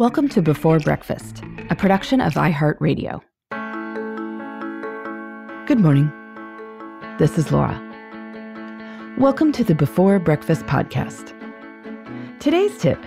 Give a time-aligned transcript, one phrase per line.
[0.00, 3.20] Welcome to Before Breakfast, a production of iHeartRadio.
[5.66, 6.10] Good morning.
[7.18, 7.78] This is Laura.
[9.18, 11.34] Welcome to the Before Breakfast podcast.
[12.40, 12.98] Today's tip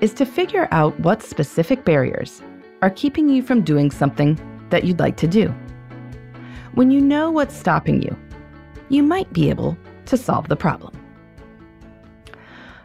[0.00, 2.40] is to figure out what specific barriers
[2.80, 5.48] are keeping you from doing something that you'd like to do.
[6.72, 8.16] When you know what's stopping you,
[8.88, 9.76] you might be able
[10.06, 10.99] to solve the problem.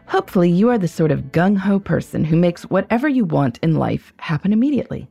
[0.08, 3.74] Hopefully, you are the sort of gung ho person who makes whatever you want in
[3.74, 5.08] life happen immediately.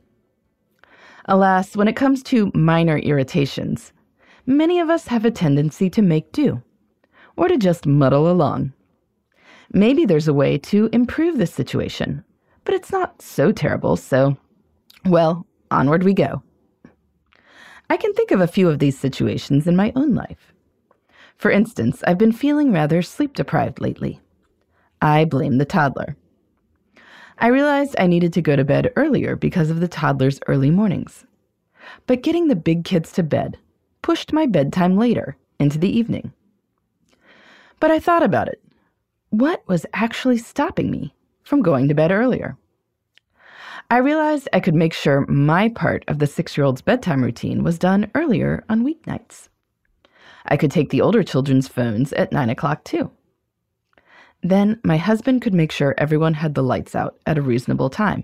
[1.26, 3.92] Alas, when it comes to minor irritations,
[4.46, 6.62] many of us have a tendency to make do,
[7.36, 8.72] or to just muddle along.
[9.72, 12.24] Maybe there's a way to improve the situation,
[12.64, 14.36] but it's not so terrible, so,
[15.04, 16.42] well, onward we go.
[17.90, 20.52] I can think of a few of these situations in my own life.
[21.36, 24.20] For instance, I've been feeling rather sleep deprived lately.
[25.02, 26.16] I blame the toddler.
[27.38, 31.26] I realized I needed to go to bed earlier because of the toddler's early mornings.
[32.06, 33.58] But getting the big kids to bed
[34.02, 36.32] pushed my bedtime later into the evening.
[37.78, 38.62] But I thought about it.
[39.30, 42.56] What was actually stopping me from going to bed earlier?
[43.90, 47.62] I realized I could make sure my part of the six year old's bedtime routine
[47.62, 49.48] was done earlier on weeknights.
[50.46, 53.10] I could take the older children's phones at 9 o'clock too.
[54.48, 58.22] Then my husband could make sure everyone had the lights out at a reasonable time.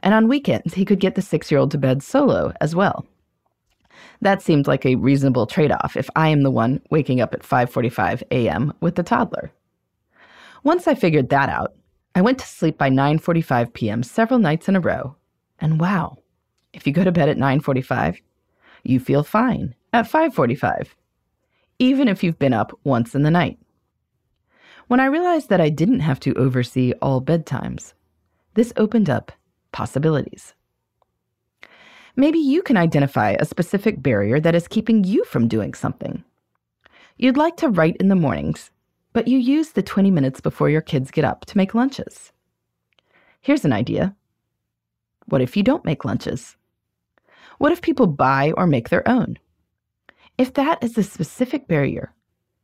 [0.00, 3.06] And on weekends, he could get the six year old to bed solo as well.
[4.20, 7.44] That seemed like a reasonable trade off if I am the one waking up at
[7.44, 8.72] 5:45 a.m.
[8.80, 9.52] with the toddler.
[10.64, 11.76] Once I figured that out,
[12.16, 14.02] I went to sleep by 9:45 p.m.
[14.02, 15.14] several nights in a row.
[15.60, 16.18] And wow,
[16.72, 18.16] if you go to bed at 9:45,
[18.82, 20.88] you feel fine at 5:45,
[21.78, 23.61] even if you've been up once in the night.
[24.88, 27.94] When I realized that I didn't have to oversee all bedtimes,
[28.54, 29.32] this opened up
[29.70, 30.54] possibilities.
[32.16, 36.24] Maybe you can identify a specific barrier that is keeping you from doing something.
[37.16, 38.70] You'd like to write in the mornings,
[39.12, 42.32] but you use the 20 minutes before your kids get up to make lunches.
[43.40, 44.14] Here's an idea.
[45.26, 46.56] What if you don't make lunches?
[47.58, 49.38] What if people buy or make their own?
[50.36, 52.12] If that is the specific barrier,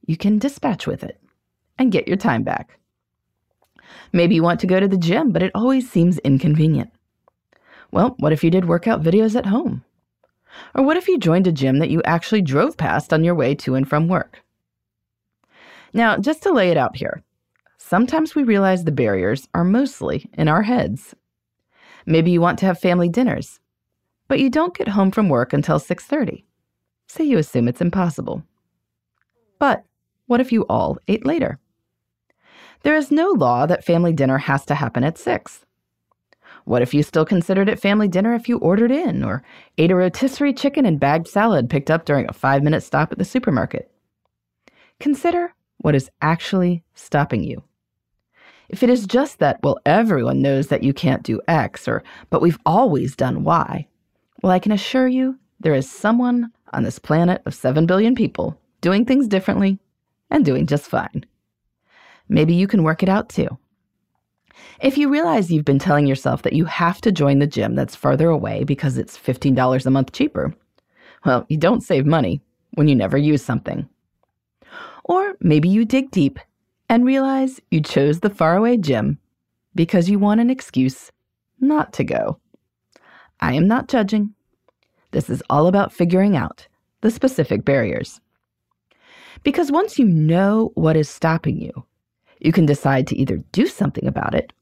[0.05, 1.21] you can dispatch with it
[1.79, 2.79] and get your time back.
[4.13, 6.91] Maybe you want to go to the gym, but it always seems inconvenient.
[7.91, 9.85] Well, what if you did workout videos at home?
[10.75, 13.55] Or what if you joined a gym that you actually drove past on your way
[13.57, 14.43] to and from work?
[15.93, 17.23] Now, just to lay it out here,
[17.79, 21.15] sometimes we realize the barriers are mostly in our heads.
[22.07, 23.61] Maybe you want to have family dinners,
[24.29, 26.45] but you don't get home from work until 6:30.
[27.07, 28.43] So you assume it's impossible.
[29.59, 29.85] But
[30.27, 31.59] what if you all ate later?
[32.83, 35.65] There is no law that family dinner has to happen at 6.
[36.65, 39.43] What if you still considered it family dinner if you ordered in or
[39.79, 43.19] ate a rotisserie chicken and bagged salad picked up during a five minute stop at
[43.19, 43.91] the supermarket?
[45.01, 47.63] Consider what is actually stopping you.
[48.69, 52.43] If it is just that, well, everyone knows that you can't do X, or, but
[52.43, 53.87] we've always done Y,
[54.43, 58.61] well, I can assure you there is someone on this planet of 7 billion people
[58.83, 59.79] doing things differently
[60.31, 61.25] and doing just fine.
[62.29, 63.49] Maybe you can work it out too.
[64.81, 67.97] If you realize you've been telling yourself that you have to join the gym that's
[67.97, 70.55] farther away because it's $15 a month cheaper,
[71.25, 72.41] well, you don't save money
[72.75, 73.89] when you never use something.
[75.05, 76.39] Or maybe you dig deep
[76.89, 79.19] and realize you chose the faraway gym
[79.75, 81.11] because you want an excuse
[81.61, 82.39] not to go.
[83.41, 84.35] I am not judging.
[85.11, 86.67] This is all about figuring out
[87.01, 88.21] the specific barriers.
[89.45, 91.85] Because once you know what is stopping you,
[92.41, 94.53] you can decide to either do something about it,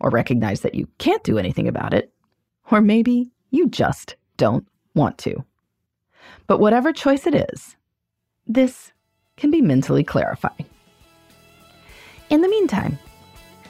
[0.00, 2.12] or recognize that you can't do anything about it,
[2.70, 5.44] or maybe you just don't want to.
[6.46, 7.76] But whatever choice it is,
[8.46, 8.92] this
[9.36, 10.66] can be mentally clarifying.
[12.30, 12.98] In the meantime,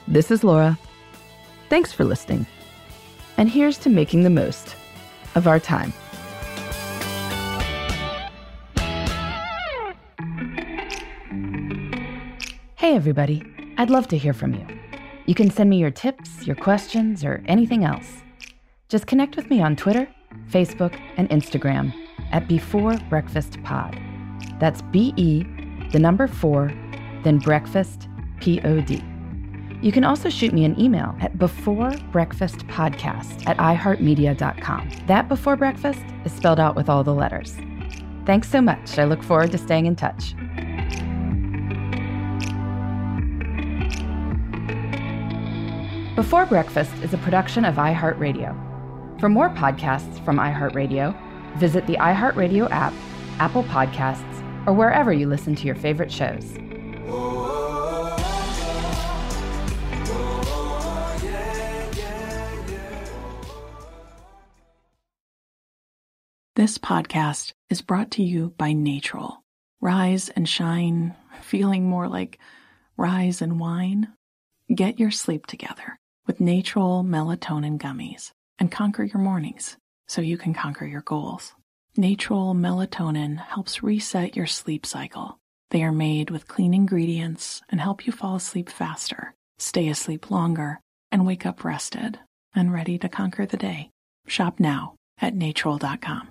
[0.07, 0.77] this is Laura.
[1.69, 2.45] Thanks for listening.
[3.37, 4.75] And here's to making the most
[5.35, 5.93] of our time.
[12.77, 13.43] Hey, everybody.
[13.79, 14.63] I'd love to hear from you.
[15.25, 18.21] You can send me your tips, your questions, or anything else.
[18.87, 20.07] Just connect with me on Twitter,
[20.51, 21.91] Facebook, and Instagram
[22.31, 23.99] at Before Breakfast Pod.
[24.59, 25.43] That's B E,
[25.91, 26.71] the number four,
[27.23, 28.07] then breakfast,
[28.41, 29.03] P O D.
[29.81, 34.91] You can also shoot me an email at beforebreakfastpodcast at iheartmedia.com.
[35.07, 37.57] That before breakfast is spelled out with all the letters.
[38.27, 38.99] Thanks so much.
[38.99, 40.35] I look forward to staying in touch.
[46.17, 49.19] Before Breakfast is a production of iHeartRadio.
[49.19, 51.15] For more podcasts from iHeartRadio,
[51.57, 52.91] visit the iHeartRadio app,
[53.37, 56.55] Apple Podcasts, or wherever you listen to your favorite shows.
[66.55, 69.35] This podcast is brought to you by Natrol.
[69.81, 72.39] Rise and shine, feeling more like
[72.97, 74.13] rise and wine.
[74.73, 79.77] Get your sleep together with Natrol melatonin gummies and conquer your mornings
[80.07, 81.53] so you can conquer your goals.
[81.97, 85.39] Natrol melatonin helps reset your sleep cycle.
[85.71, 90.79] They are made with clean ingredients and help you fall asleep faster, stay asleep longer,
[91.11, 92.19] and wake up rested
[92.53, 93.89] and ready to conquer the day.
[94.27, 96.29] Shop now at natrol.com.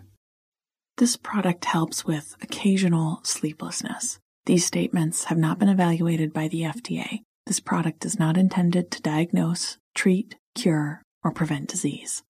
[0.98, 4.18] This product helps with occasional sleeplessness.
[4.46, 7.20] These statements have not been evaluated by the FDA.
[7.46, 12.24] This product is not intended to diagnose, treat, cure, or prevent disease.